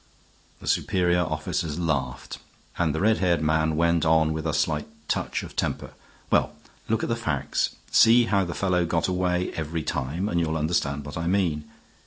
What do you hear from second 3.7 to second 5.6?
went on with a slight touch of